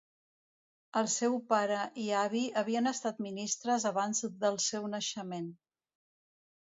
[1.01, 5.55] El seu pare i avi havien estat ministres abans del seu naixement.